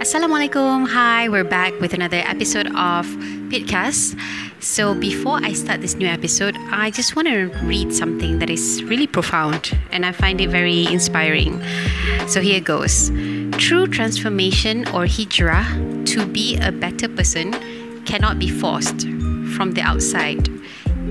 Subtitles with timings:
[0.00, 0.88] Assalamualaikum.
[0.88, 3.04] Hi, we're back with another episode of
[3.52, 4.16] Pitcast.
[4.56, 8.80] So, before I start this new episode, I just want to read something that is
[8.84, 11.60] really profound and I find it very inspiring.
[12.32, 13.12] So, here goes
[13.60, 15.68] True transformation or hijrah
[16.16, 17.52] to be a better person
[18.08, 19.04] cannot be forced
[19.52, 20.48] from the outside.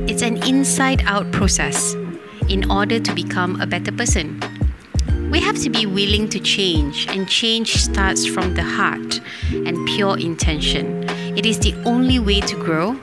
[0.10, 1.94] It's an inside out process
[2.50, 4.42] in order to become a better person.
[5.30, 10.18] We have to be willing to change, and change starts from the heart and pure
[10.18, 11.08] intention.
[11.38, 13.00] It is the only way to grow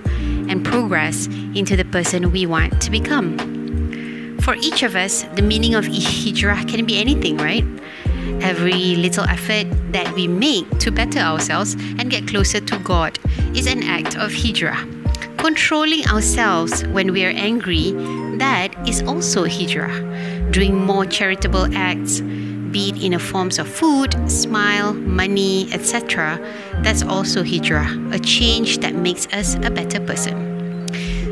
[0.49, 4.39] and progress into the person we want to become.
[4.41, 7.65] For each of us, the meaning of hijrah can be anything, right?
[8.43, 13.19] Every little effort that we make to better ourselves and get closer to God
[13.55, 14.85] is an act of hijrah.
[15.37, 17.93] Controlling ourselves when we are angry,
[18.39, 20.51] that is also hijrah.
[20.51, 22.21] Doing more charitable acts,
[22.71, 26.39] be it in the forms of food, smile, money, etc.,
[26.83, 30.89] that's also hijrah, a change that makes us a better person.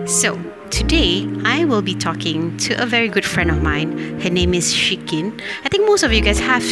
[0.06, 0.38] So,
[0.70, 4.20] today I will be talking to a very good friend of mine.
[4.20, 5.41] Her name is Shikin.
[5.64, 6.64] I think most of you guys have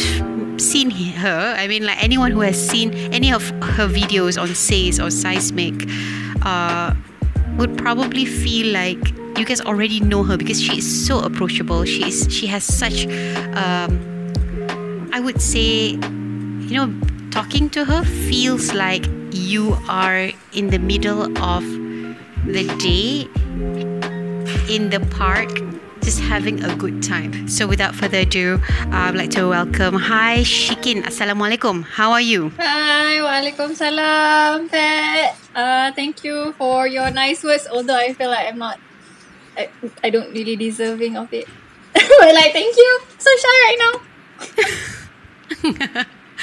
[0.61, 1.55] seen her.
[1.57, 5.87] I mean, like anyone who has seen any of her videos on SAYS or Seismic
[6.43, 6.93] uh,
[7.57, 11.85] would probably feel like you guys already know her because she is so approachable.
[11.85, 13.07] She is she has such
[13.55, 13.99] um,
[15.11, 15.97] I would say
[16.69, 16.93] you know
[17.31, 21.63] talking to her feels like you are in the middle of
[22.45, 23.27] the day
[24.69, 25.49] in the park
[26.03, 27.47] just having a good time.
[27.47, 28.59] So without further ado,
[28.91, 31.07] I'd like to welcome Hi Shikin.
[31.07, 31.83] Assalamualaikum.
[31.87, 32.51] How are you?
[32.59, 35.39] Hi, Waalaikumsalam, Pat.
[35.55, 37.67] Uh, thank you for your nice words.
[37.71, 38.79] Although I feel like I'm not,
[39.57, 39.69] I,
[40.03, 41.47] I don't really deserving of it.
[41.93, 42.99] but like, thank you.
[43.17, 44.01] So shy right now.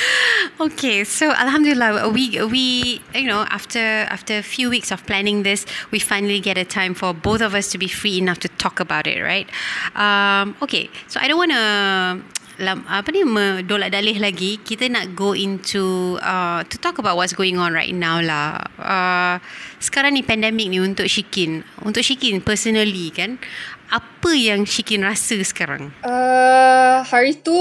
[0.60, 5.66] okay, so Alhamdulillah, we we you know after after a few weeks of planning this,
[5.90, 8.80] we finally get a time for both of us to be free enough to talk
[8.80, 9.48] about it, right?
[9.96, 13.24] Um, okay, so I don't want to apa ni
[13.64, 17.96] dolak dalih lagi kita nak go into uh, to talk about what's going on right
[17.96, 18.60] now lah.
[18.76, 19.36] Uh,
[19.80, 21.64] sekarang ni pandemik ni untuk Shikin.
[21.80, 23.40] Untuk Shikin personally kan
[23.88, 25.90] apa yang Shikin rasa sekarang?
[26.04, 27.56] Uh, hari tu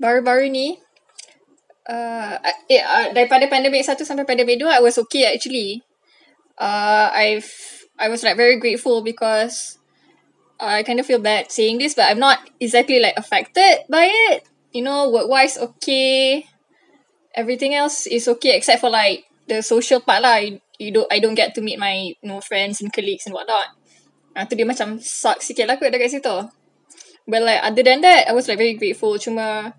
[0.00, 0.80] baru-baru ni
[1.86, 2.34] uh,
[2.66, 5.84] eh, uh, daripada pandemik satu sampai pandemik dua I was okay actually.
[6.56, 7.48] Uh, I've
[8.00, 9.81] I was like very grateful because
[10.62, 14.46] I kind of feel bad saying this, but I'm not exactly like affected by it.
[14.70, 16.46] You know, work wise okay.
[17.34, 20.38] Everything else is okay except for like the social part lah.
[20.38, 23.34] You, you don't I don't get to meet my you know friends and colleagues and
[23.34, 23.74] whatnot.
[24.32, 26.36] Ah tu dia macam suck sikit lah kot dekat situ.
[27.26, 29.18] But like other than that, I was like very grateful.
[29.18, 29.74] Cuma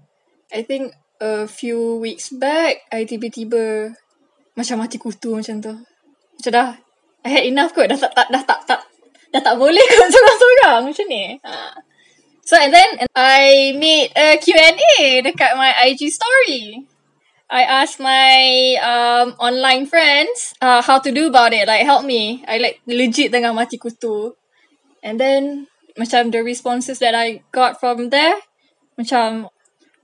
[0.53, 3.95] I think a few weeks back, I tiba-tiba
[4.53, 5.73] macam mati kutu macam tu.
[6.37, 6.69] Macam dah,
[7.23, 7.89] I had enough kot.
[7.89, 8.81] Dah tak, tak, dah tak, tak,
[9.33, 10.07] dah tak boleh kot
[10.63, 11.25] seorang-seorang macam ni.
[11.43, 11.55] Ha.
[12.43, 16.87] So and then I made a Q&A dekat my IG story.
[17.51, 21.67] I asked my um, online friends uh, how to do about it.
[21.67, 22.43] Like help me.
[22.47, 24.33] I like legit tengah mati kutu.
[25.03, 25.67] And then
[25.99, 28.39] macam the responses that I got from there
[28.97, 29.49] macam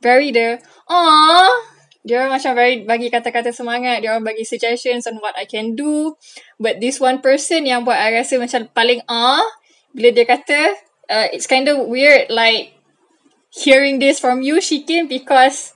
[0.02, 1.50] very the aww
[2.06, 6.16] dia macam very bagi kata-kata semangat dia bagi suggestions on what I can do
[6.62, 9.44] but this one person yang buat I rasa macam paling ah
[9.94, 10.77] bila dia kata
[11.09, 12.77] uh, it's kind of weird like
[13.50, 15.73] hearing this from you Shikin because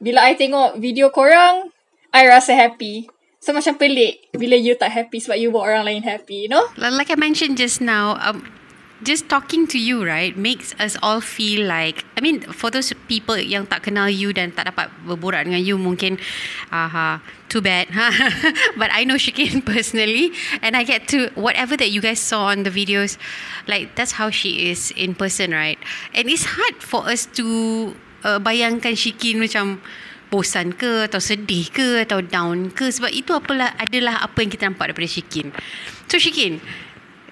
[0.00, 1.68] bila I tengok video korang
[2.10, 3.06] I rasa happy.
[3.40, 6.64] So macam pelik bila you tak happy sebab you buat orang lain happy you know?
[6.76, 8.44] Like I mentioned just now um,
[9.02, 13.36] just talking to you right makes us all feel like I mean for those people
[13.36, 16.20] yang tak kenal you dan tak dapat berborak dengan you mungkin
[16.68, 17.18] uh,
[17.48, 17.88] too bad
[18.80, 22.68] but I know Shikin personally and I get to whatever that you guys saw on
[22.68, 23.16] the videos
[23.64, 25.80] like that's how she is in person right?
[26.12, 29.80] And it's hard for us to uh, bayangkan Shikin macam
[30.30, 34.70] bosan ke atau sedih ke atau down ke sebab itu apalah adalah apa yang kita
[34.70, 35.50] nampak daripada Shikin
[36.06, 36.62] so Shikin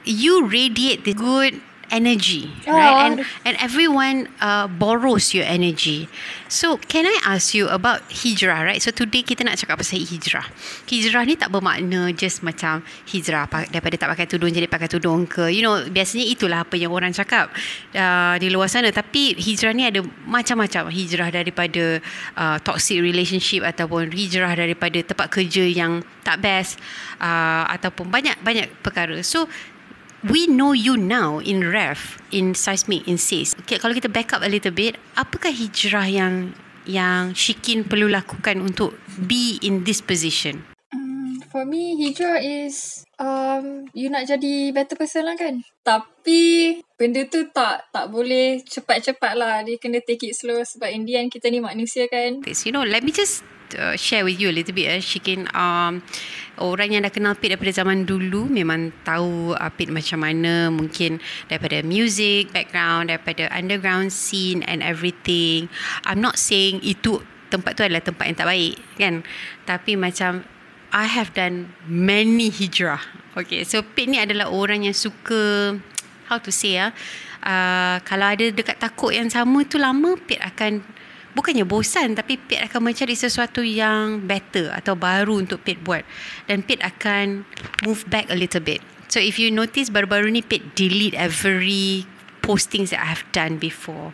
[0.09, 1.61] you radiate the good
[1.91, 2.73] energy oh.
[2.73, 2.97] right?
[3.05, 3.15] And
[3.45, 6.09] and everyone uh, borrows your energy.
[6.49, 8.81] So can i ask you about hijrah right?
[8.81, 10.47] So today kita nak cakap pasal hijrah.
[10.89, 15.53] Hijrah ni tak bermakna just macam hijrah daripada tak pakai tudung jadi pakai tudung ke.
[15.53, 17.53] You know biasanya itulah apa yang orang cakap
[17.93, 18.89] uh, di luar sana.
[18.93, 20.89] Tapi hijrah ni ada macam-macam.
[20.89, 22.01] Hijrah daripada
[22.37, 26.77] uh, toxic relationship ataupun hijrah daripada tempat kerja yang tak best
[27.21, 29.21] uh, ataupun banyak-banyak perkara.
[29.25, 29.49] So
[30.27, 34.43] we know you now in ref in seismic in SAYS okay, kalau kita back up
[34.43, 36.55] a little bit apakah hijrah yang
[36.89, 40.78] yang Shikin perlu lakukan untuk be in this position?
[41.59, 45.59] For me, hijrah is um, you nak jadi better person lah kan.
[45.83, 49.67] Tapi benda tu tak tak boleh cepat-cepat lah.
[49.67, 52.47] Dia kena take it slow sebab in the end kita ni manusia kan.
[52.47, 53.43] You know, let me just
[53.75, 54.87] uh, share with you a little bit.
[54.87, 55.03] Eh.
[55.03, 55.99] Shikin, um,
[56.63, 60.71] orang yang dah kenal Pit daripada zaman dulu memang tahu uh, Pit macam mana.
[60.71, 61.19] Mungkin
[61.51, 65.67] daripada music, background, daripada underground scene and everything.
[66.07, 67.19] I'm not saying itu
[67.51, 69.27] tempat tu adalah tempat yang tak baik kan.
[69.67, 70.47] Tapi macam
[70.93, 73.01] I have done many hijrah.
[73.37, 75.75] Okay, so Pit ni adalah orang yang suka
[76.29, 76.93] how to say ah.
[77.39, 80.83] Uh, kalau ada dekat takut yang sama tu lama Pit akan
[81.39, 86.03] bukannya bosan tapi Pit akan mencari sesuatu yang better atau baru untuk Pit buat
[86.51, 87.47] dan Pit akan
[87.87, 92.11] move back a little bit so if you notice baru-baru ni Pit delete every
[92.43, 94.11] postings that I have done before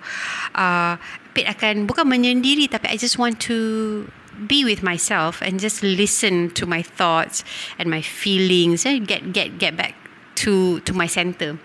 [0.52, 1.00] uh,
[1.32, 3.56] Pit akan bukan menyendiri tapi I just want to
[4.46, 7.44] be with myself and just listen to my thoughts
[7.78, 9.94] and my feelings and get get get back
[10.34, 11.58] to to my center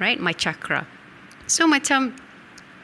[0.00, 0.86] right my chakra
[1.46, 2.16] so macam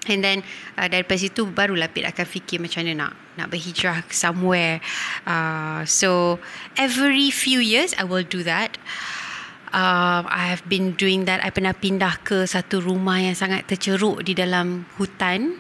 [0.09, 0.45] And then
[0.77, 4.79] uh, daripada situ barulah Pit akan fikir macam mana nak nak berhijrah somewhere.
[5.25, 6.39] Uh, so
[6.77, 8.77] every few years I will do that.
[9.75, 11.43] Uh, I have been doing that.
[11.43, 15.59] I pernah pindah ke satu rumah yang sangat terceruk di dalam hutan.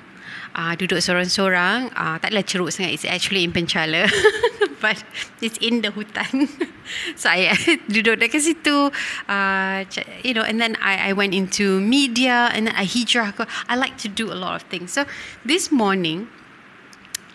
[0.54, 1.90] Uh, duduk sorang-sorang.
[1.98, 2.94] Uh, taklah ceruk sangat.
[2.94, 4.06] It's actually in Penchala.
[4.84, 5.00] But
[5.40, 6.46] it's in the hutan.
[7.16, 7.56] so I
[7.92, 8.92] duduk dekat situ
[9.28, 9.78] uh,
[10.20, 13.32] you know and then I I went into media and then I hijrah
[13.68, 15.08] I like to do a lot of things so
[15.44, 16.28] this morning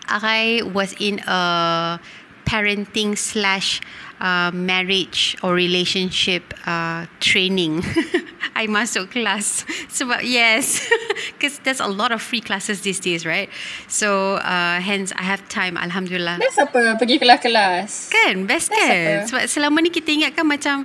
[0.06, 1.98] I was in a
[2.46, 3.82] parenting slash
[4.20, 7.82] uh, marriage or relationship uh, training.
[8.56, 10.84] I masuk kelas sebab yes,
[11.36, 13.48] because there's a lot of free classes these days, right?
[13.88, 15.80] So uh, hence I have time.
[15.80, 16.36] Alhamdulillah.
[16.36, 18.12] Best apa pergi kelas-kelas?
[18.12, 19.24] Kan, best, best kan?
[19.24, 19.28] Apa?
[19.32, 20.84] Sebab selama ni kita ingatkan macam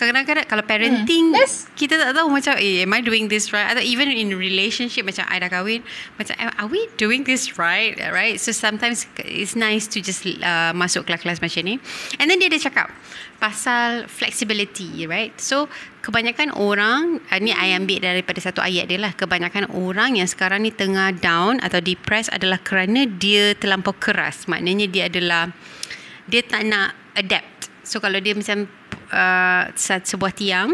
[0.00, 1.38] kadang-kadang kalau parenting hmm.
[1.38, 1.68] yes.
[1.76, 3.68] kita tak tahu macam eh am I doing this right?
[3.70, 5.84] Atau even in relationship macam I dah kahwin
[6.16, 7.94] macam are we doing this right?
[8.10, 8.40] Right?
[8.40, 11.74] So sometimes it's nice to just uh, masuk kelas-kelas macam ni.
[12.18, 12.88] And then dia ada cakap
[13.38, 15.36] pasal flexibility right?
[15.38, 15.68] So
[16.02, 20.66] kebanyakan orang uh, ni I ambil daripada satu ayat dia lah kebanyakan orang yang sekarang
[20.66, 24.48] ni tengah down atau depressed adalah kerana dia terlampau keras.
[24.48, 25.52] Maknanya dia adalah
[26.26, 27.70] dia tak nak adapt.
[27.84, 28.66] So kalau dia macam
[29.12, 30.72] uh, sebuah tiang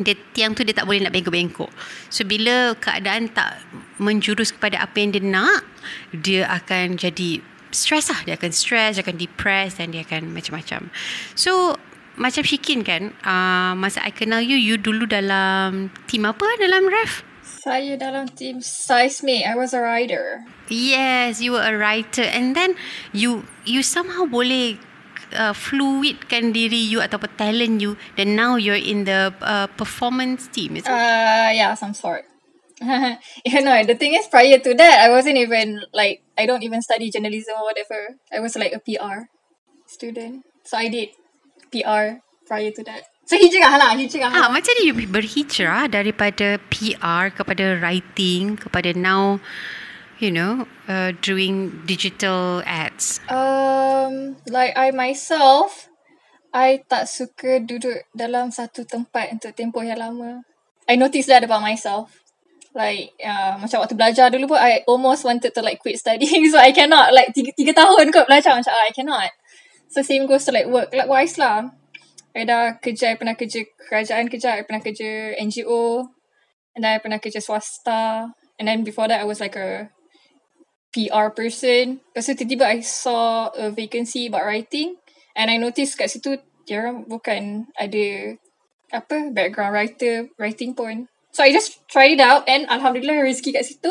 [0.00, 1.68] dia tiang tu dia tak boleh nak bengkok-bengkok.
[2.08, 3.60] So bila keadaan tak
[4.00, 5.62] menjurus kepada apa yang dia nak,
[6.10, 8.20] dia akan jadi stress lah.
[8.24, 10.88] Dia akan stress, dia akan depressed dan dia akan macam-macam.
[11.36, 11.76] So
[12.16, 17.24] macam Shikin kan, uh, masa I kenal you, you dulu dalam team apa dalam ref?
[17.44, 19.44] Saya dalam team Seismic.
[19.44, 20.40] I was a writer.
[20.72, 22.24] Yes, you were a writer.
[22.24, 22.72] And then
[23.12, 24.80] you you somehow boleh
[25.34, 30.76] uh, fluidkan diri you atau talent you then now you're in the uh, performance team
[30.76, 30.90] is it?
[30.90, 32.24] Uh, yeah, some sort.
[33.44, 36.80] you know, the thing is prior to that, I wasn't even like, I don't even
[36.80, 38.16] study journalism or whatever.
[38.32, 39.28] I was like a PR
[39.86, 40.44] student.
[40.64, 41.10] So I did
[41.70, 43.04] PR prior to that.
[43.28, 44.42] So hijrah lah, hijrah lah.
[44.42, 49.38] Ah, macam ni you berhijrah daripada PR kepada writing kepada now
[50.20, 53.18] you know, uh, doing digital ads?
[53.28, 55.88] Um, like I myself,
[56.52, 60.44] I tak suka duduk dalam satu tempat untuk tempoh yang lama.
[60.84, 62.20] I noticed that about myself.
[62.70, 66.46] Like, uh, macam waktu belajar dulu pun, I almost wanted to like quit studying.
[66.52, 67.10] So, I cannot.
[67.10, 68.54] Like, tiga, tiga tahun kot belajar.
[68.54, 69.30] Macam, ah, I cannot.
[69.90, 70.94] So, same goes to like work.
[70.94, 71.66] Likewise lah.
[72.30, 76.06] I dah kerja, I pernah kerja kerajaan kerja, I pernah kerja NGO.
[76.78, 78.30] And then I pernah kerja swasta.
[78.54, 79.90] And then before that, I was like a
[80.90, 82.02] PR person.
[82.14, 84.98] Tu tiba-tiba I saw a vacancy about writing
[85.34, 88.36] and I noticed kat situ dia orang bukan ada
[88.90, 91.06] apa background writer writing pun.
[91.30, 93.90] So I just tried it out and alhamdulillah rezeki kat situ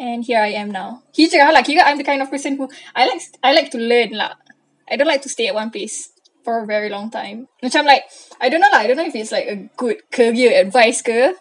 [0.00, 1.04] and here I am now.
[1.12, 1.60] Hijrah lah.
[1.60, 4.40] Kira I'm the kind of person who I like I like to learn lah.
[4.88, 6.12] I don't like to stay at one place
[6.42, 7.52] for a very long time.
[7.60, 8.08] Macam like
[8.40, 8.82] I don't know lah.
[8.82, 11.36] I don't know if it's like a good career advice ke.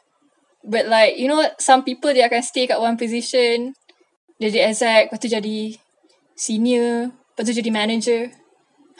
[0.61, 3.80] But like, you know, some people they akan stay kat one position dia
[4.41, 5.57] jadi exec, lepas tu jadi
[6.33, 8.33] senior, lepas tu jadi manager.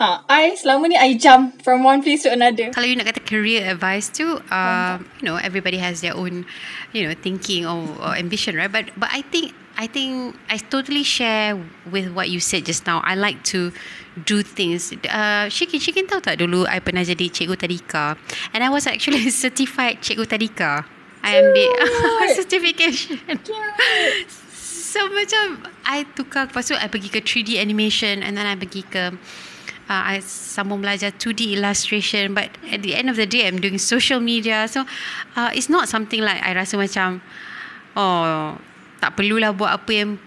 [0.02, 2.74] Ha, I selama ni I jump from one place to another.
[2.74, 6.46] Kalau you nak kata career advice tu, uh, you know, everybody has their own,
[6.90, 8.72] you know, thinking or, or ambition, right?
[8.72, 11.54] But but I think I think I totally share
[11.86, 13.06] with what you said just now.
[13.06, 13.70] I like to
[14.26, 14.90] do things.
[15.06, 18.18] Uh, Shikin, Shikin tahu tak dulu I pernah jadi cikgu tadika.
[18.58, 20.86] And I was actually certified cikgu tadika.
[21.22, 21.72] I ambil
[22.42, 23.22] certification.
[24.92, 28.84] So macam I tukar Lepas tu I pergi ke 3D animation And then I pergi
[28.84, 29.16] ke
[29.88, 32.36] uh, I sambung belajar 2D illustration.
[32.36, 34.68] But at the end of the day I'm doing social media.
[34.68, 34.84] So
[35.40, 37.24] uh, It's not something like I rasa macam
[37.96, 38.60] Oh
[39.00, 40.20] Tak perlulah buat apa yang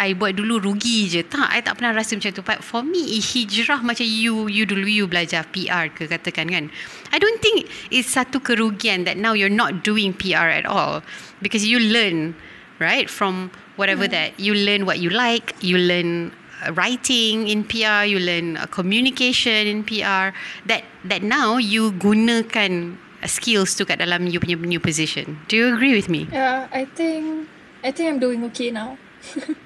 [0.00, 1.20] I buat dulu rugi je.
[1.20, 2.40] Tak I tak pernah rasa macam tu.
[2.40, 6.64] But for me Hijrah macam you You dulu you belajar PR ke katakan kan.
[7.12, 11.04] I don't think It's satu kerugian That now you're not doing PR at all.
[11.44, 12.32] Because you learn
[12.80, 14.32] Right From whatever yeah.
[14.32, 18.66] that You learn what you like You learn uh, writing in PR You learn uh,
[18.66, 20.34] communication in PR
[20.66, 25.72] That that now You gunakan skills tu kat dalam you punya new position Do you
[25.72, 26.28] agree with me?
[26.28, 27.48] Yeah I think
[27.80, 29.00] I think I'm doing okay now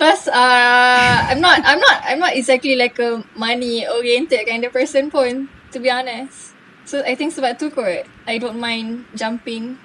[0.00, 4.72] Plus, uh, I'm not, I'm not, I'm not exactly like a money oriented kind of
[4.72, 6.56] person pun, to be honest.
[6.88, 9.76] So I think sebab tu kot, I don't mind jumping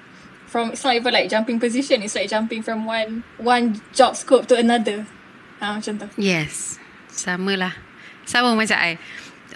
[0.56, 0.72] from.
[0.72, 2.00] It's not even like jumping position.
[2.00, 5.04] It's like jumping from one one job scope to another.
[5.60, 6.08] Ah, uh, macam tu.
[6.16, 6.80] Yes,
[7.12, 7.76] sama lah,
[8.24, 8.96] sama macam I.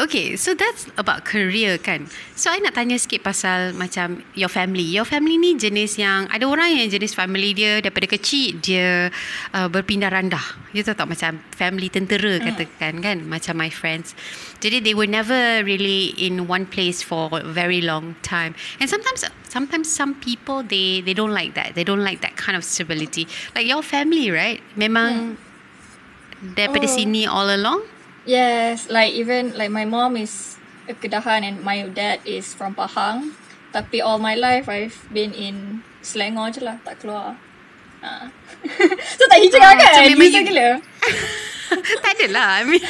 [0.00, 2.08] Okay, so that's about career kan.
[2.32, 4.88] So I nak tanya sikit pasal macam your family.
[4.88, 9.12] Your family ni jenis yang ada orang yang jenis family dia daripada kecil dia
[9.52, 10.40] uh, berpindah randah.
[10.72, 12.48] You tahu tak macam family tentera hmm.
[12.48, 14.16] katakan kan macam my friends.
[14.64, 18.56] Jadi they were never really in one place for a very long time.
[18.80, 21.76] And sometimes sometimes some people they they don't like that.
[21.76, 23.28] They don't like that kind of stability.
[23.52, 24.64] Like your family, right?
[24.80, 26.56] Memang hmm.
[26.56, 26.96] daripada oh.
[26.96, 27.99] sini all along?
[28.28, 33.32] Yes, like even like my mom is a Kedahan and my dad is from Pahang.
[33.70, 37.38] Tapi all my life I've been in Selangor je lah, tak keluar.
[38.00, 38.32] Ha.
[39.18, 39.94] so tak hijrah uh, kan?
[39.94, 40.42] So memang you...
[40.48, 40.68] gila.
[42.04, 42.60] tak adalah.
[42.60, 42.84] I mean,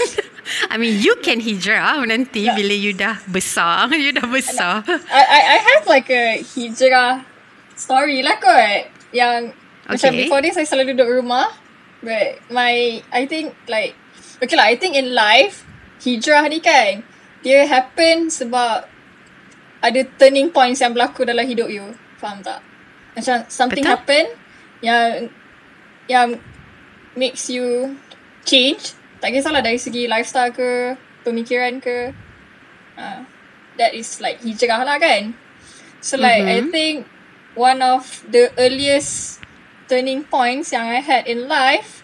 [0.70, 2.56] I mean you can hijrah nanti yeah.
[2.56, 3.90] bila you dah besar.
[4.04, 4.87] You dah besar.
[4.88, 7.26] I, I, I have like a hijrah
[7.76, 8.88] story lah kot.
[9.12, 9.52] Yang
[9.84, 9.90] okay.
[9.90, 11.52] macam before this, saya selalu duduk rumah.
[12.00, 13.92] But my, I think like
[14.40, 15.68] Okay lah, I think in life,
[16.00, 17.04] hijrah ni kan,
[17.44, 18.88] dia happen sebab
[19.80, 21.92] ada turning points yang berlaku dalam hidup you.
[22.16, 22.64] Faham tak?
[23.16, 23.97] Macam something Betul?
[23.97, 24.25] happen
[24.80, 25.28] yang
[26.09, 26.28] yang
[27.16, 27.97] makes you
[28.49, 28.97] change.
[29.20, 32.16] Tak kisahlah dari segi lifestyle ke, pemikiran ke.
[32.97, 33.25] Uh,
[33.76, 35.37] that is like hijrah lah kan.
[36.00, 36.68] So like mm-hmm.
[36.68, 36.97] I think
[37.52, 39.40] one of the earliest
[39.88, 42.00] turning points yang I had in life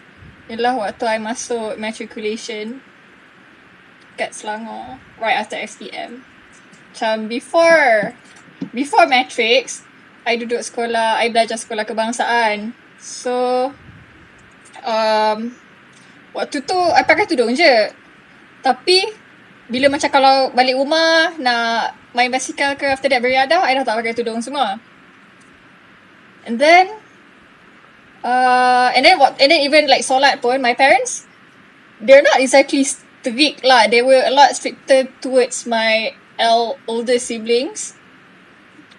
[0.47, 2.79] ialah waktu I masuk matriculation
[4.15, 6.23] kat Selangor right after SPM.
[6.91, 8.15] Macam before
[8.71, 9.83] before matrix,
[10.25, 12.73] I duduk sekolah, I belajar sekolah kebangsaan.
[12.97, 13.69] So
[14.81, 15.53] um,
[16.33, 17.91] waktu tu I pakai tudung je.
[18.63, 19.03] Tapi
[19.67, 23.99] bila macam kalau balik rumah nak main basikal ke after that beriadah, I dah tak
[23.99, 24.79] pakai tudung semua.
[26.47, 26.87] And then
[28.27, 29.39] Uh, and then what?
[29.39, 31.23] And then even like solat pun, my parents,
[32.03, 33.87] they're not exactly strict lah.
[33.87, 37.95] They were a lot stricter towards my el- older siblings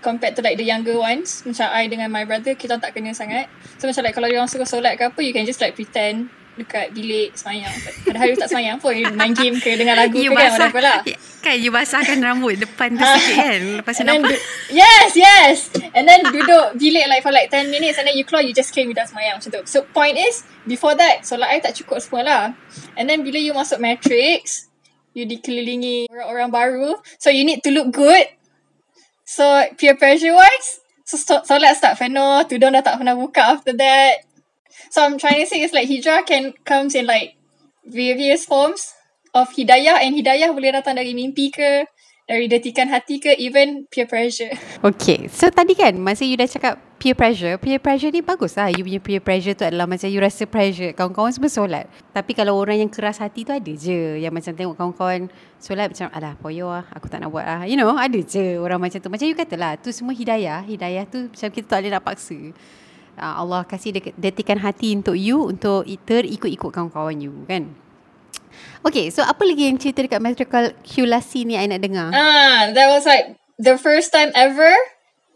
[0.00, 1.44] compared to like the younger ones.
[1.44, 3.52] Macam I dengan my brother, kita tak kena sangat.
[3.76, 6.90] So macam like kalau orang suka solat ke apa, you can just like pretend dekat
[6.90, 7.70] bilik semayang.
[8.02, 10.82] Padahal you tak semayang pun, you main game ke dengan lagu you ke basah, kan,
[10.82, 10.98] lah.
[11.38, 13.60] Kan, you basahkan rambut depan tu sikit kan.
[13.78, 14.34] Lepas tu nampak.
[14.34, 15.56] Du- yes, yes.
[15.94, 18.74] And then duduk bilik like for like 10 minutes and then you keluar, you just
[18.74, 19.62] came without semayang macam tu.
[19.70, 22.42] So point is, before that, solat I tak cukup semua lah.
[22.98, 24.68] And then bila you masuk matrix,
[25.16, 26.90] you dikelilingi orang-orang baru.
[27.16, 28.26] So you need to look good.
[29.28, 29.44] So
[29.76, 34.27] peer pressure wise, so solat start penuh, tudung dah tak pernah buka after that.
[34.90, 37.36] So I'm trying to say is like hijrah can comes in like
[37.84, 38.94] various forms
[39.34, 41.88] of hidayah and hidayah boleh datang dari mimpi ke
[42.28, 44.52] dari detikan hati ke even peer pressure.
[44.78, 45.26] Okay.
[45.32, 48.70] So tadi kan masa you dah cakap peer pressure, peer pressure ni bagus lah.
[48.70, 50.94] You punya peer pressure tu adalah macam you rasa pressure.
[50.94, 51.90] Kawan-kawan semua solat.
[52.14, 54.22] Tapi kalau orang yang keras hati tu ada je.
[54.22, 55.20] Yang macam tengok kawan-kawan
[55.58, 56.86] solat macam alah poyo lah.
[56.94, 57.66] Aku tak nak buat lah.
[57.66, 59.08] You know ada je orang macam tu.
[59.10, 59.74] Macam you kata lah.
[59.80, 60.62] Tu semua hidayah.
[60.62, 62.38] Hidayah tu macam kita tak boleh nak paksa.
[63.18, 67.74] Uh, Allah kasih detikan hati untuk you untuk terikut-ikut kawan-kawan you kan.
[68.86, 72.14] Okay, so apa lagi yang cerita dekat matriculasi ni I nak dengar?
[72.14, 74.70] Ah, that was like the first time ever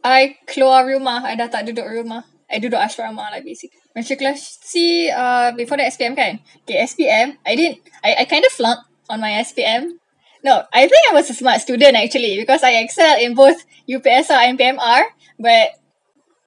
[0.03, 1.27] I keluar rumah.
[1.27, 2.27] I dah tak duduk rumah.
[2.51, 3.73] I duduk asrama lah basic.
[3.97, 6.43] Matriculasi uh, before the SPM kan?
[6.63, 9.99] Okay, SPM, I didn't, I, I kind of flunked on my SPM.
[10.43, 14.43] No, I think I was a smart student actually because I excelled in both UPSR
[14.43, 15.07] and PMR.
[15.39, 15.79] But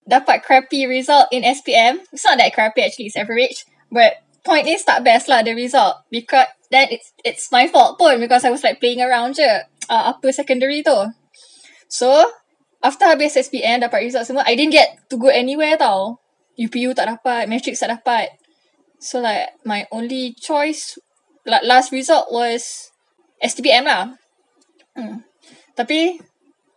[0.05, 2.05] dapat crappy result in SPM.
[2.13, 3.65] It's not that crappy actually, it's average.
[3.91, 6.05] But point is tak best lah the result.
[6.13, 9.65] Because then it's it's my fault pun because I was like playing around je.
[9.85, 11.13] Uh, upper secondary tu.
[11.85, 12.09] So,
[12.81, 16.17] after habis SPM dapat result semua, I didn't get to go anywhere tau.
[16.57, 18.33] UPU tak dapat, Matrix tak dapat.
[18.97, 20.97] So like my only choice
[21.45, 22.89] like last result was
[23.43, 24.17] STPM lah.
[24.97, 25.21] Hmm.
[25.77, 26.17] Tapi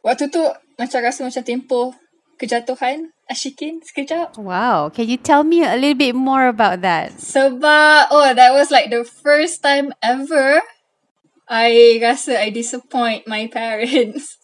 [0.05, 0.43] waktu tu
[0.77, 1.95] macam rasa macam tempoh
[2.39, 4.41] kejatuhan Ashikin sekejap.
[4.41, 7.13] Wow, can you tell me a little bit more about that?
[7.21, 10.65] Sebab oh that was like the first time ever
[11.45, 14.39] I rasa I disappoint my parents.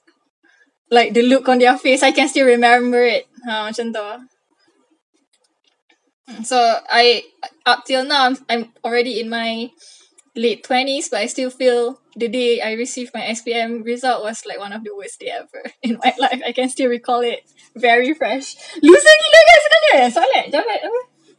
[0.95, 3.27] like the look on their face, I can still remember it.
[3.45, 4.09] Ha, macam tu.
[6.47, 6.57] So
[6.89, 7.27] I
[7.67, 9.69] up till now I'm, I'm already in my
[10.35, 14.59] late twenties, but I still feel the day I received my SPM result was like
[14.59, 16.43] one of the worst day ever in my life.
[16.47, 18.55] I can still recall it very fresh.
[18.83, 20.07] Loser gila kan sebenarnya?
[20.11, 20.79] Soalan, jawab?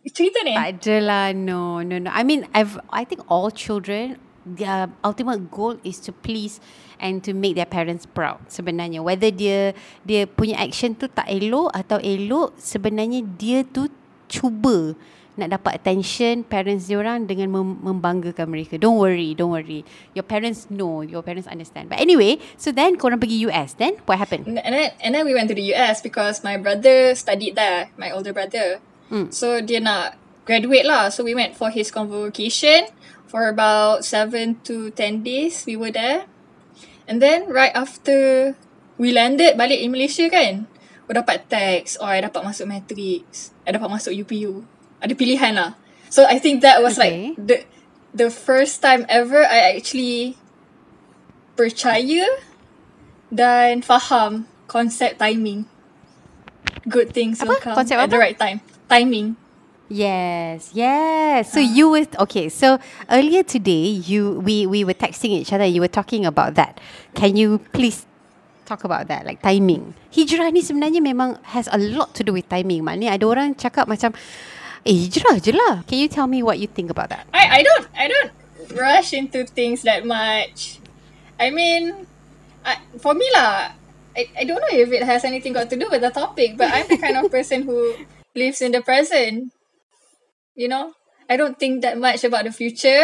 [0.05, 0.53] Cerita ni?
[0.53, 2.13] Tak adalah, no, no, no.
[2.13, 6.61] I mean, I've, I think all children, their ultimate goal is to please
[7.01, 9.01] and to make their parents proud sebenarnya.
[9.01, 9.73] Whether dia
[10.05, 13.89] dia punya action tu tak elok atau elok, sebenarnya dia tu
[14.29, 14.93] cuba
[15.35, 18.79] nak dapat attention parents dia orang dengan mem- membanggakan mereka.
[18.79, 19.83] Don't worry, don't worry.
[20.15, 21.91] Your parents know, your parents understand.
[21.91, 23.75] But anyway, so then korang pergi US.
[23.75, 24.47] Then what happened?
[24.47, 28.11] And then, and then we went to the US because my brother studied there, my
[28.15, 28.79] older brother.
[29.11, 29.29] Hmm.
[29.29, 30.15] So dia nak
[30.47, 31.11] graduate lah.
[31.11, 32.87] So we went for his convocation
[33.27, 35.67] for about seven to ten days.
[35.67, 36.31] We were there.
[37.05, 38.55] And then right after
[38.97, 40.65] we landed balik in Malaysia kan,
[41.05, 43.53] we dapat text, oh I dapat masuk matrix.
[43.67, 44.65] I dapat masuk UPU.
[45.01, 45.71] Ada pilihan lah.
[46.09, 47.35] So I think that was Okay.
[47.35, 47.57] like the
[48.15, 50.39] the first time ever I actually
[51.55, 52.25] percaya
[53.31, 55.65] dan faham konsep timing.
[56.85, 57.73] Good things will Apa?
[57.73, 58.25] come Konsep at the apa?
[58.29, 58.59] right time.
[58.85, 59.35] Timing.
[59.85, 61.53] Yes, yes.
[61.53, 62.49] So you were okay.
[62.49, 65.65] So earlier today, you we we were texting each other.
[65.65, 66.81] You were talking about that.
[67.13, 68.05] Can you please
[68.65, 69.93] talk about that, like timing?
[70.09, 72.81] Hijrah ni sebenarnya memang has a lot to do with timing.
[72.81, 74.09] Maknanya ada orang cakap macam,
[74.85, 75.81] eh hijrah je lah.
[75.89, 77.25] Can you tell me what you think about that?
[77.33, 78.31] I I don't I don't
[78.77, 80.79] rush into things that much.
[81.41, 82.07] I mean,
[82.63, 83.75] I, for me lah,
[84.15, 86.71] I, I don't know if it has anything got to do with the topic, but
[86.71, 87.97] I'm the kind of person who
[88.35, 89.51] lives in the present.
[90.55, 90.93] You know,
[91.29, 93.03] I don't think that much about the future,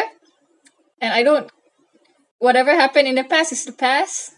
[1.02, 1.52] and I don't.
[2.40, 4.34] Whatever happened in the past is the past,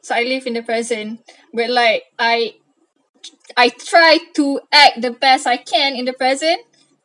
[0.00, 1.20] so I live in the present.
[1.52, 2.56] But like I,
[3.56, 6.62] I try to act the best I can in the present,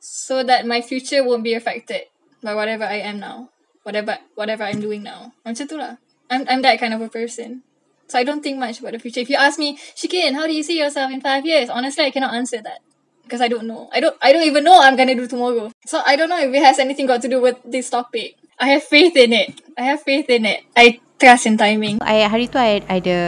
[0.08, 2.08] so that my future won't be affected
[2.42, 3.52] by whatever I am now,
[3.84, 5.36] whatever whatever I'm doing now.
[5.44, 6.00] Macam tu lah.
[6.32, 7.68] I'm I'm that kind of a person.
[8.08, 9.20] So I don't think much about the future.
[9.20, 11.68] If you ask me, Shikin, how do you see yourself in five years?
[11.68, 12.80] Honestly, I cannot answer that
[13.28, 13.92] because I don't know.
[13.92, 15.76] I don't I don't even know I'm gonna do tomorrow.
[15.84, 18.40] So I don't know if it has anything got to do with this topic.
[18.56, 19.60] I have faith in it.
[19.76, 20.64] I have faith in it.
[20.72, 22.00] I trust in timing.
[22.00, 23.20] I, hari tu I ada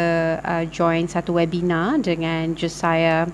[0.41, 3.27] uh, join satu webinar dengan Josiah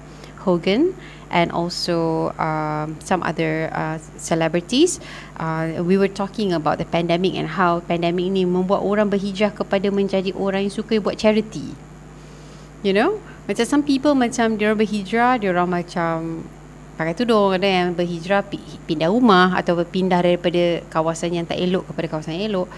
[0.46, 0.94] Hogan
[1.34, 5.02] and also um, some other uh, celebrities.
[5.42, 9.90] Uh, we were talking about the pandemic and how pandemic ni membuat orang berhijrah kepada
[9.90, 11.74] menjadi orang yang suka buat charity.
[12.86, 13.18] You know?
[13.50, 16.46] Macam some people macam dia orang berhijrah, dia orang macam
[16.96, 21.84] pakai tudung, ada yang berhijrah pi- pindah rumah atau berpindah daripada kawasan yang tak elok
[21.92, 22.70] kepada kawasan yang elok.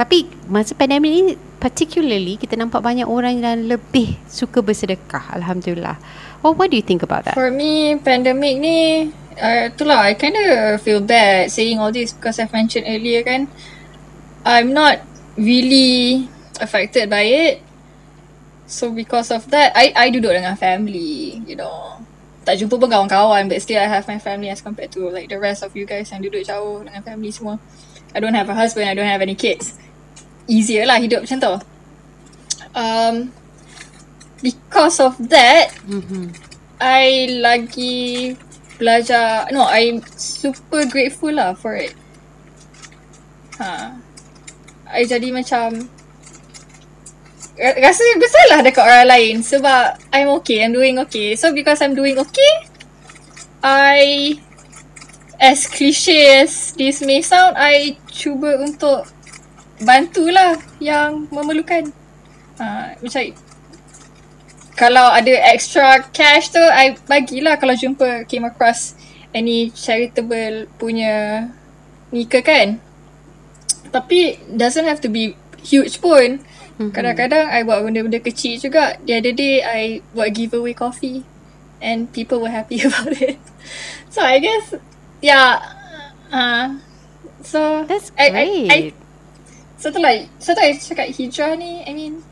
[0.00, 1.22] Tapi masa pandemik ni
[1.60, 5.36] particularly kita nampak banyak orang yang lebih suka bersedekah.
[5.36, 6.00] Alhamdulillah.
[6.42, 7.34] Well, what do you think about that?
[7.34, 12.40] For me, pandemic ni, uh, itulah, I kind of feel bad saying all this because
[12.40, 13.48] I've mentioned earlier kan,
[14.44, 15.04] I'm not
[15.36, 16.28] really
[16.60, 17.62] affected by it.
[18.64, 22.00] So because of that, I I duduk dengan family, you know.
[22.40, 25.36] Tak jumpa pun kawan-kawan but still I have my family as compared to like the
[25.36, 27.60] rest of you guys yang duduk jauh dengan family semua.
[28.16, 29.76] I don't have a husband, I don't have any kids.
[30.48, 31.54] Easier lah hidup macam tu.
[32.72, 33.28] Um,
[34.42, 36.32] because of that, Mm-hmm.
[36.80, 38.32] I lagi
[38.80, 41.92] belajar no I'm super grateful lah for it.
[43.60, 44.00] Ha.
[44.88, 45.84] I jadi macam
[47.60, 51.36] ra- rasa bersalah dekat orang lain sebab I'm okay, I'm doing okay.
[51.36, 52.52] So because I'm doing okay,
[53.60, 54.34] I
[55.36, 59.04] as cliche as this may sound, I cuba untuk
[59.84, 61.92] bantulah yang memerlukan.
[62.60, 63.22] Ha, macam
[64.80, 68.96] kalau ada extra cash tu I bagilah kalau jumpa came across
[69.36, 71.44] any charitable punya
[72.08, 72.80] ni ke kan.
[73.92, 76.40] Tapi doesn't have to be huge pun.
[76.80, 78.96] Kadang-kadang I buat benda-benda kecil juga.
[79.04, 81.28] The other day I buat giveaway coffee
[81.84, 83.36] and people were happy about it.
[84.08, 84.80] So I guess
[85.20, 85.60] yeah
[86.32, 86.80] uh,
[87.44, 88.96] so That's I, I, I, great.
[89.76, 92.24] so tu lah so tu I cakap hijrah ni I mean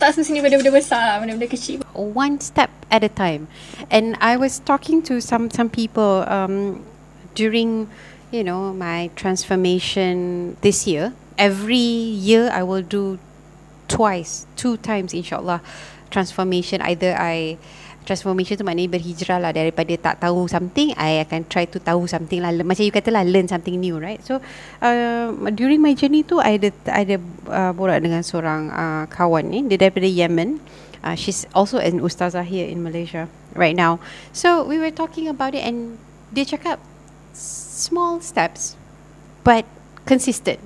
[0.00, 3.46] tak semestinya benda-benda besar benda-benda kecil one step at a time.
[3.92, 6.80] And I was talking to some some people um,
[7.36, 7.92] during
[8.30, 11.12] you know, my transformation this year.
[11.36, 13.18] Every year I will do
[13.88, 15.60] twice, two times insyaAllah
[16.10, 16.80] transformation.
[16.82, 17.58] Either I
[18.04, 19.52] transformation tu maknanya berhijrah lah.
[19.52, 22.52] Daripada tak tahu something I akan try to tahu something lah.
[22.64, 24.20] Macam you kata lah learn something new right?
[24.24, 24.40] So
[24.82, 27.16] uh, during my journey tu I ada I ada
[27.48, 29.64] uh, borak dengan seorang uh, kawan ni.
[29.68, 30.60] Dia daripada Yemen.
[31.00, 33.24] Uh, she's also an ustazah here in Malaysia
[33.56, 33.96] right now.
[34.36, 35.96] So we were talking about it and
[36.28, 36.76] dia cakap
[37.32, 38.76] small steps
[39.40, 39.64] but
[40.04, 40.60] consistent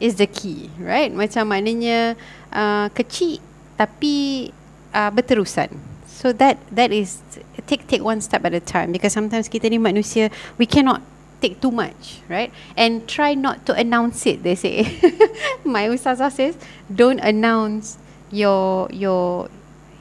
[0.00, 1.12] is the key right?
[1.12, 2.16] Macam maknanya
[2.50, 3.44] uh, kecil
[3.76, 4.48] tapi
[4.94, 7.18] uh, berterusan so that that is
[7.66, 10.30] take take one step at a time because sometimes kita ni manusia
[10.62, 11.02] we cannot
[11.42, 12.54] take too much right?
[12.78, 14.86] And try not to announce it they say.
[15.66, 16.54] My ustazah says
[16.86, 17.98] don't announce
[18.30, 19.50] your your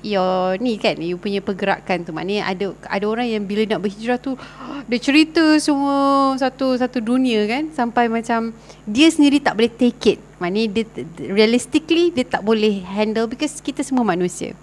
[0.06, 2.14] your ni kan you punya pergerakan tu.
[2.14, 4.38] Maknanya ada ada orang yang bila nak berhijrah tu
[4.90, 8.54] dia cerita semua satu satu dunia kan sampai macam
[8.86, 10.20] dia sendiri tak boleh take it.
[10.38, 10.86] Maknanya dia
[11.26, 14.54] realistically dia tak boleh handle because kita semua manusia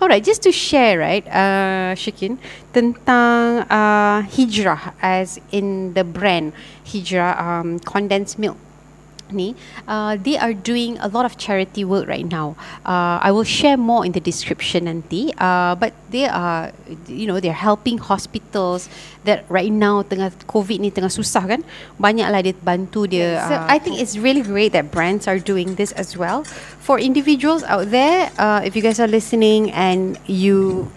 [0.00, 2.40] Alright, just to share, right, uh, Shikin,
[2.72, 6.56] tentang uh, hijrah as in the brand
[6.88, 8.56] hijrah um, condensed milk
[9.32, 9.54] ni
[9.88, 12.54] uh, they are doing a lot of charity work right now.
[12.84, 15.32] Uh, I will share more in the description nanti.
[15.38, 16.72] Uh, but they are
[17.06, 18.88] you know they're helping hospitals
[19.24, 21.60] that right now tengah covid ni tengah susah kan?
[22.00, 25.76] Banyaklah dia bantu dia so uh, I think it's really great that brands are doing
[25.76, 26.44] this as well.
[26.80, 30.90] For individuals out there uh, if you guys are listening and you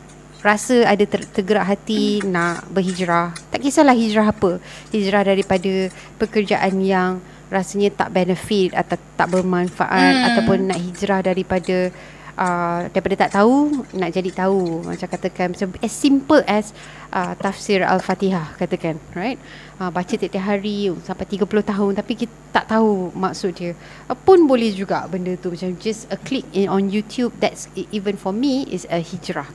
[0.43, 4.59] rasa ada ter- tergerak hati nak berhijrah tak kisahlah hijrah apa.
[4.91, 5.87] Hijrah daripada
[6.19, 10.25] pekerjaan yang rasanya tak benefit atau tak bermanfaat hmm.
[10.33, 11.93] ataupun nak hijrah daripada
[12.37, 14.85] uh, daripada tak tahu nak jadi tahu.
[14.85, 16.73] Macam katakan macam as simple as
[17.13, 19.37] uh, tafsir al-Fatihah katakan right?
[19.77, 23.71] Uh, baca tiap-tiap hari sampai 30 tahun tapi kita tak tahu maksud dia.
[24.09, 28.17] Uh, pun boleh juga benda tu macam just a click in on YouTube that's even
[28.17, 29.49] for me is a hijrah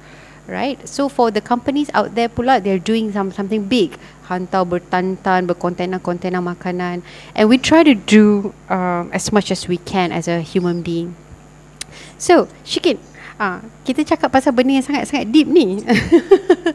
[0.49, 0.81] right?
[0.89, 3.95] So for the companies out there pula they're doing some something big
[4.29, 7.01] hantar bertantan berkontena-kontena makanan
[7.33, 11.17] and we try to do um, as much as we can as a human being
[12.21, 13.01] so Shikin
[13.41, 15.81] uh, kita cakap pasal benda yang sangat-sangat deep ni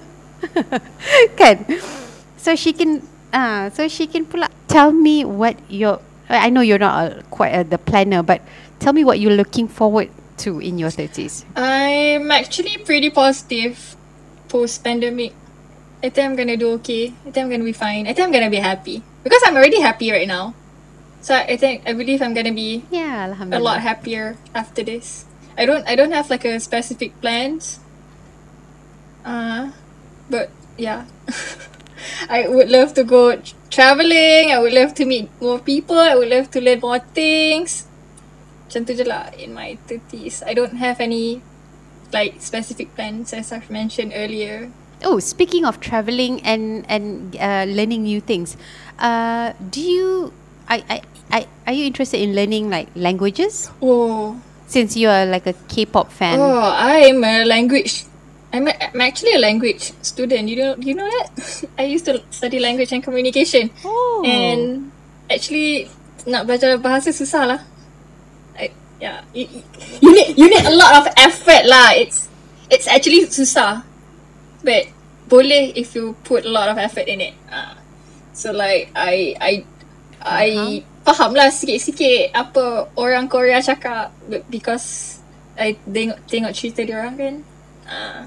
[1.40, 1.62] kan
[2.36, 6.02] so Shikin uh, so Shikin pula tell me what your
[6.34, 8.42] I know you're not a, quite a, the planner but
[8.80, 11.46] tell me what you're looking forward to in your 30s?
[11.56, 13.96] I'm actually pretty positive
[14.50, 15.34] post pandemic.
[16.04, 17.16] I think I'm gonna do okay.
[17.24, 18.06] I think I'm gonna be fine.
[18.06, 20.54] I think I'm gonna be happy because I'm already happy right now.
[21.24, 25.24] So I think I believe I'm gonna be yeah, a lot happier after this.
[25.58, 27.80] I don't I don't have like a specific plans.
[29.24, 29.72] Uh,
[30.30, 31.08] but yeah,
[32.30, 33.40] I would love to go
[33.72, 34.52] traveling.
[34.52, 35.96] I would love to meet more people.
[35.96, 37.88] I would love to learn more things.
[38.68, 40.42] macam tu je lah in my 30s.
[40.44, 41.46] I don't have any
[42.10, 44.74] like specific plans as I've mentioned earlier.
[45.04, 48.58] Oh, speaking of traveling and and uh, learning new things,
[49.00, 50.34] uh, do you
[50.68, 50.98] I, I
[51.32, 53.70] I are you interested in learning like languages?
[53.82, 56.40] Oh, since you are like a K-pop fan.
[56.40, 58.06] Oh, I'm a language.
[58.54, 60.48] I'm, a, I'm actually a language student.
[60.48, 61.66] You know, you know that?
[61.78, 63.72] I used to study language and communication.
[63.84, 64.22] Oh.
[64.26, 64.92] And
[65.26, 65.90] actually,
[66.30, 67.62] nak belajar bahasa susah lah
[69.04, 69.44] yeah you,
[70.00, 72.32] you need you need a lot of effort lah it's
[72.72, 73.84] it's actually susah
[74.64, 74.90] but
[75.30, 77.76] boleh if you put a lot of effort in it uh,
[78.36, 79.54] so like I I
[80.24, 81.14] I uh-huh.
[81.14, 84.12] faham lah sikit-sikit apa orang Korea cakap
[84.48, 85.20] because
[85.60, 87.36] I tengok tengok cerita dia orang kan
[87.88, 88.22] uh,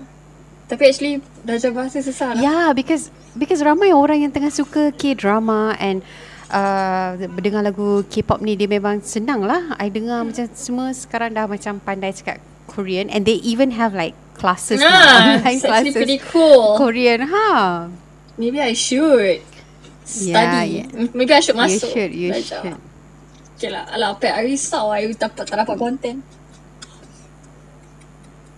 [0.66, 5.76] tapi actually belajar bahasa susah lah yeah because because ramai orang yang tengah suka K-drama
[5.76, 6.00] and
[6.50, 9.74] uh, dengar lagu K-pop ni dia memang senang lah.
[9.78, 10.26] I dengar hmm.
[10.32, 14.88] macam semua sekarang dah macam pandai cakap Korean and they even have like classes nah,
[14.88, 15.94] now, online classes.
[15.96, 16.76] pretty cool.
[16.76, 17.88] Korean, huh?
[18.36, 19.40] Maybe I should
[20.04, 20.30] study.
[20.30, 21.08] Yeah, yeah.
[21.16, 21.88] Maybe I should masuk.
[21.88, 22.60] You should, you belajar.
[22.62, 22.78] should.
[23.56, 26.20] Okay lah, alah, apa I risau I dapat, tak dapat konten.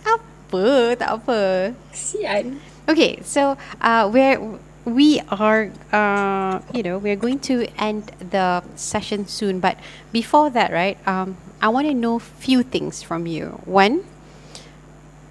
[0.03, 1.71] Apa, tak apa.
[1.95, 2.59] Kesian.
[2.89, 4.41] Okay, so uh, where
[4.83, 9.59] we are, uh, you know, we're going to end the session soon.
[9.59, 9.77] But
[10.11, 13.61] before that, right, um, I want to know few things from you.
[13.63, 14.03] One,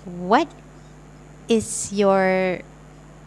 [0.08, 0.48] what
[1.48, 2.60] is your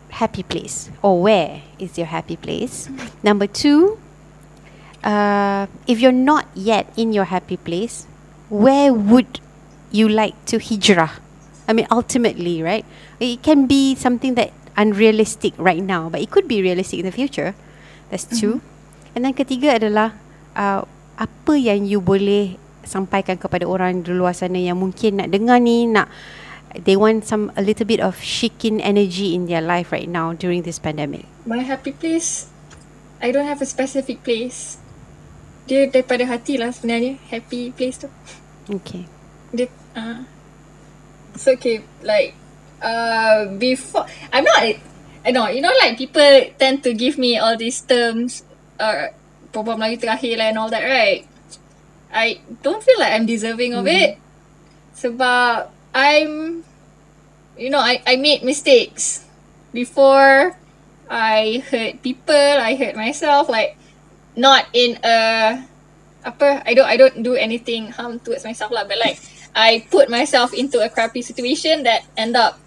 [0.10, 2.89] happy place, or where is your happy place?
[3.24, 3.98] Number two,
[5.04, 8.06] uh, if you're not yet in your happy place,
[8.50, 9.39] where would
[9.91, 11.22] you like to hijrah?
[11.67, 12.86] I mean, ultimately, right?
[13.20, 17.15] It can be something that unrealistic right now, but it could be realistic in the
[17.15, 17.56] future.
[18.10, 18.60] That's 2 mm-hmm.
[19.12, 20.15] And then ketiga adalah
[20.56, 20.88] uh,
[21.20, 22.56] apa yang you boleh
[22.88, 26.08] sampaikan kepada orang di luar sana yang mungkin nak dengar ni nak
[26.75, 30.63] they want some a little bit of shaking energy in their life right now during
[30.63, 31.25] this pandemic.
[31.45, 32.47] My happy place,
[33.21, 34.77] I don't have a specific place.
[35.67, 38.10] Dia daripada hati lah sebenarnya happy place tu.
[38.69, 39.05] Okay.
[39.53, 40.25] Dia, uh,
[41.38, 42.34] so okay, like
[42.81, 44.63] uh, before I'm not.
[45.21, 46.25] I know you know like people
[46.57, 48.41] tend to give me all these terms,
[48.81, 49.13] uh,
[49.53, 51.27] perempuan Melayu terakhir lah and all that right.
[52.12, 54.19] I don't feel like I'm deserving of it.
[54.97, 56.63] Sebab I'm,
[57.58, 59.25] you know, I, I made mistakes
[59.73, 60.56] before.
[61.10, 62.36] I hurt people.
[62.36, 63.49] I hurt myself.
[63.49, 63.77] Like,
[64.36, 65.60] not in a
[66.23, 68.86] apa I don't I don't do anything harm towards myself lah.
[68.86, 69.19] But like
[69.56, 72.60] I put myself into a crappy situation that end up,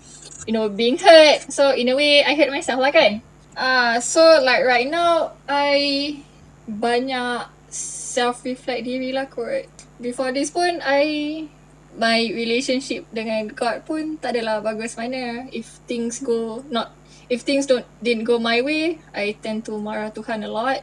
[0.46, 1.48] you know, being hurt.
[1.52, 3.22] So in a way, I hurt myself lah kan.
[3.56, 6.20] Uh, so like right now, I
[6.68, 9.70] banyak self reflect diri lah kot.
[10.02, 11.46] Before this pun I
[11.94, 15.46] my relationship dengan God pun tak adalah bagus mana.
[15.54, 16.90] If things go not
[17.30, 20.83] if things don't didn't go my way, I tend to marah Tuhan a lot.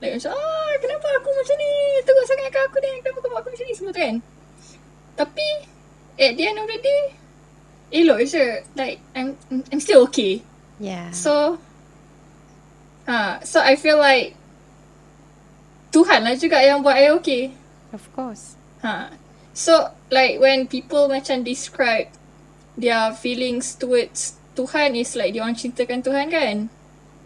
[0.00, 1.72] Like macam ah kenapa aku macam ni?
[2.02, 2.92] Teruk sangat ke aku ni?
[3.00, 4.16] Kenapa kau buat aku macam ni semua tu kan?
[5.14, 5.48] Tapi
[6.18, 7.02] at the end of the day
[7.94, 8.46] elok je.
[8.74, 10.42] Like I'm I'm still okay.
[10.80, 11.12] Yeah.
[11.14, 11.60] So
[13.06, 14.34] ah, so I feel like
[15.94, 17.54] Tuhan lah juga yang buat I okay.
[17.94, 18.58] Of course.
[18.82, 19.23] Ha.
[19.54, 22.10] So like when people macam describe
[22.74, 26.56] their feelings towards Tuhan is like dia orang cintakan Tuhan kan?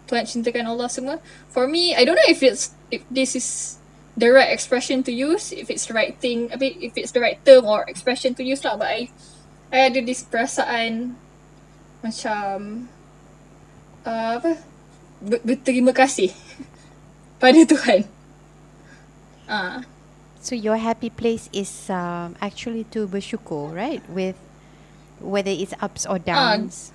[0.09, 1.17] Tuhan cintakan Allah semua.
[1.49, 3.77] For me, I don't know if it's if this is
[4.17, 7.21] the right expression to use, if it's the right thing, I mean, if it's the
[7.21, 8.77] right term or expression to use lah.
[8.81, 9.01] But I,
[9.69, 11.17] I ada this perasaan
[12.01, 12.89] macam
[14.09, 14.53] uh, apa?
[15.21, 16.33] Ber- berterima kasih
[17.43, 18.09] pada Tuhan.
[19.49, 19.85] Ah.
[20.49, 24.01] So your happy place is um, actually to bersyukur, right?
[24.09, 24.41] With
[25.21, 26.89] whether it's ups or downs.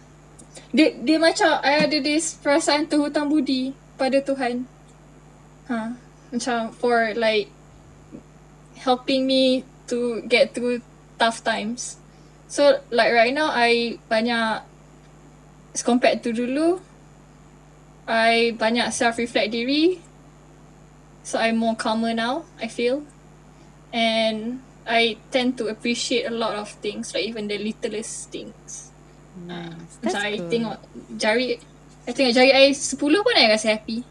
[0.74, 4.66] Dia dia macam I ada this perasaan terhutang budi pada Tuhan.
[5.70, 5.94] Ha.
[6.34, 7.54] Macam for like
[8.82, 10.82] helping me to get through
[11.22, 12.02] tough times.
[12.50, 14.66] So like right now I banyak
[15.78, 16.82] as compared to dulu
[18.10, 20.02] I banyak self reflect diri
[21.24, 23.08] So I'm more calmer now, I feel.
[23.94, 28.92] And I tend to appreciate a lot of things, like even the littlest things.
[29.46, 30.02] Nice.
[30.02, 30.78] Macam That's I tengok
[31.16, 31.62] jari,
[32.04, 34.04] I tengok jari I 10 pun I rasa happy.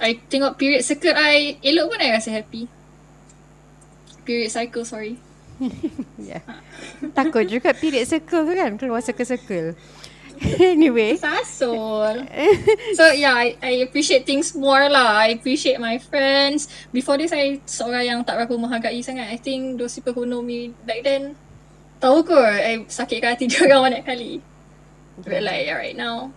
[0.00, 2.70] I tengok period skirt I elok pun I rasa happy.
[4.24, 5.18] Period cycle, sorry.
[6.16, 6.40] Yeah.
[7.12, 9.76] Takut juga period circle tu kan keluar circle-circle.
[10.60, 11.16] anyway.
[11.20, 12.24] Sasol.
[12.98, 15.20] so yeah, I, I appreciate things more lah.
[15.20, 16.68] I appreciate my friends.
[16.92, 19.28] Before this, I seorang yang tak berapa menghargai sangat.
[19.28, 21.36] I think those people who know me back then,
[22.00, 24.32] tahu kot I sakitkan hati dia orang banyak kali.
[25.20, 26.32] But like yeah, right now,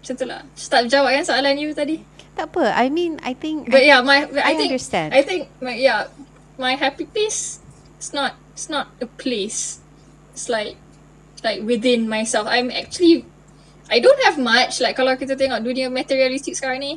[0.00, 0.40] macam tu lah.
[0.56, 2.00] Start jawab kan soalan you tadi.
[2.34, 2.72] Tak apa.
[2.72, 5.12] I mean, I think But I, yeah, my but I I, think understand.
[5.12, 6.08] I think my yeah,
[6.56, 7.60] my happy place.
[8.00, 8.40] It's not.
[8.56, 9.84] It's not a place.
[10.32, 10.80] It's like
[11.44, 12.48] like within myself.
[12.48, 13.28] I'm actually.
[13.92, 14.80] I don't have much.
[14.80, 16.92] Like kalau kita tengok dunia materialistic sekarang ni,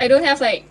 [0.00, 0.64] I don't have like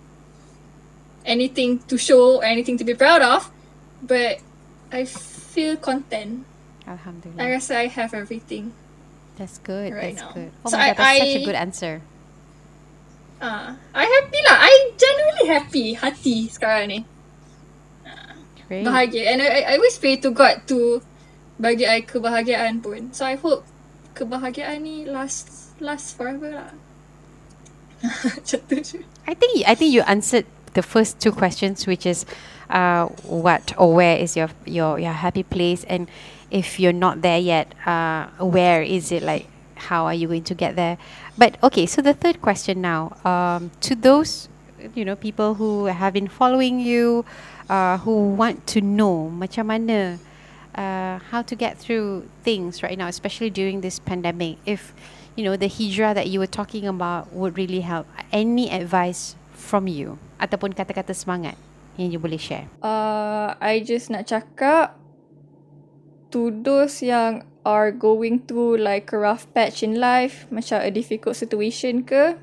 [1.24, 3.54] anything to show or anything to be proud of,
[4.02, 4.42] but
[4.90, 6.46] I feel content.
[6.90, 8.74] Alhamdulillah I guess I have everything.
[9.38, 9.94] That's good.
[9.94, 10.34] right That's now.
[10.34, 10.52] good.
[10.66, 11.94] Oh So my I- god, that's such a good answer.
[13.38, 14.58] Ah, I happy lah.
[14.64, 17.00] I genuinely happy hati sekarang ni.
[18.66, 18.82] Great.
[18.82, 20.98] bahagia and I, I- I always pray to God to
[21.60, 23.12] bagi I kebahagiaan pun.
[23.16, 23.64] So I hope
[24.16, 26.72] kebahagiaan ni last last forever lah.
[28.48, 28.60] Tu.
[29.26, 32.26] I think I think you answered the first two questions, which is
[32.70, 36.12] uh, what or where is your your your happy place, and
[36.52, 39.24] if you're not there yet, uh, where is it?
[39.24, 39.48] Like,
[39.90, 40.98] how are you going to get there?
[41.38, 44.50] But okay, so the third question now, um, to those
[44.94, 47.26] you know people who have been following you,
[47.70, 50.20] uh, who want to know macam mana.
[50.76, 54.60] Uh, how to get through things right now, especially during this pandemic.
[54.68, 54.92] If
[55.40, 58.12] you know the hijrah that you were talking about would really help.
[58.36, 61.56] Any advice from you ataupun kata-kata semangat
[61.96, 62.68] yang you boleh share?
[62.84, 65.00] Uh, I just nak cakap
[66.36, 71.40] to those yang are going through like a rough patch in life, macam a difficult
[71.40, 72.36] situation ke,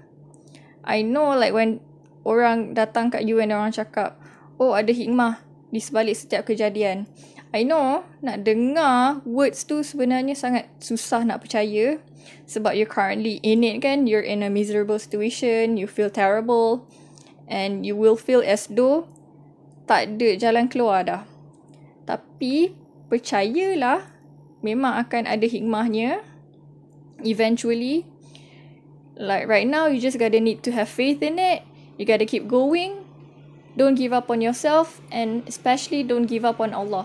[0.83, 1.85] I know like when
[2.25, 4.17] orang datang kat you and orang cakap,
[4.57, 7.07] oh ada hikmah di sebalik setiap kejadian.
[7.53, 12.01] I know nak dengar words tu sebenarnya sangat susah nak percaya
[12.49, 16.89] sebab you're currently in it kan, you're in a miserable situation, you feel terrible.
[17.53, 19.05] and you will feel as though
[19.85, 21.23] tak ada jalan keluar dah.
[22.09, 22.73] Tapi
[23.13, 24.09] percayalah
[24.65, 26.25] memang akan ada hikmahnya
[27.21, 28.09] eventually
[29.21, 31.63] like right now you just gotta need to have faith in it
[32.01, 33.05] you gotta keep going
[33.77, 37.05] don't give up on yourself and especially don't give up on Allah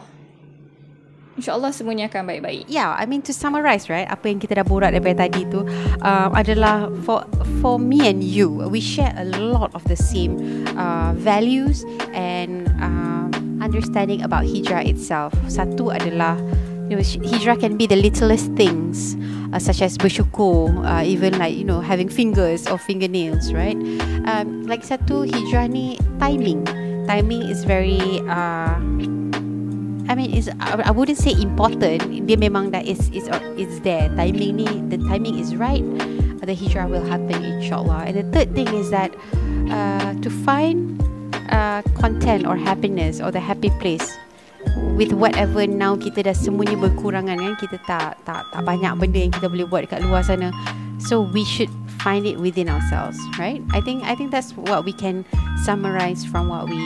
[1.37, 2.65] InsyaAllah semuanya akan baik-baik.
[2.65, 4.09] Yeah, I mean to summarize, right?
[4.09, 5.61] Apa yang kita dah borak daripada tadi tu
[6.01, 7.21] uh, adalah for
[7.61, 11.85] for me and you, we share a lot of the same uh, values
[12.17, 13.29] and uh,
[13.61, 15.29] understanding about hijrah itself.
[15.45, 16.41] Satu adalah
[16.89, 19.13] you know, hijrah can be the littlest things
[19.53, 23.75] uh, such as bersyukur uh, even like you know having fingers or fingernails right
[24.23, 26.63] um, like satu hijrah ni timing
[27.03, 28.79] timing is very uh,
[30.07, 32.27] I mean is I, wouldn't say important.
[32.27, 33.27] Dia memang dah is is
[33.59, 34.07] is there.
[34.15, 35.83] Timing ni the timing is right.
[36.47, 38.07] The hijrah will happen inshallah.
[38.07, 39.11] And the third thing is that
[39.67, 40.95] uh, to find
[41.51, 44.07] uh, content or happiness or the happy place
[44.95, 49.33] with whatever now kita dah semuanya berkurangan kan kita tak tak tak banyak benda yang
[49.35, 50.55] kita boleh buat dekat luar sana.
[51.03, 51.69] So we should
[52.07, 53.61] find it within ourselves right?
[53.73, 55.25] I think i think that's what we can
[55.65, 56.79] summarize from what we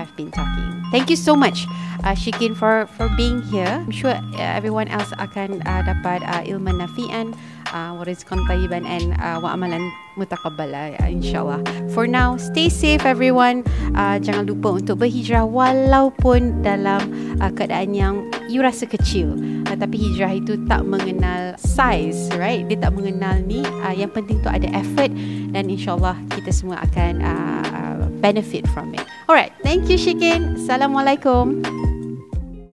[0.00, 0.80] have been talking.
[0.88, 1.68] Thank you so much
[2.04, 3.68] uh, Shikin for for being here.
[3.68, 7.36] I'm sure uh, everyone else akan uh, dapat uh, ilmu nafian
[7.72, 9.84] uh, warizqan tayyiban and uh, wa amalan
[10.16, 11.60] mutakabbala uh, insyaallah.
[11.92, 13.66] For now stay safe everyone.
[13.92, 17.00] Uh, jangan lupa untuk berhijrah walaupun dalam
[17.38, 18.14] uh, keadaan yang
[18.48, 19.36] you rasa kecil.
[19.68, 22.64] Uh, tapi hijrah itu tak mengenal size right?
[22.66, 25.12] Dia tak mengenal ni uh, yang penting tu ada effort
[25.52, 29.02] dan insyaallah kita semua akan uh benefit from it.
[29.26, 30.60] Alright thank you Shikin.
[30.60, 31.89] Assalamualaikum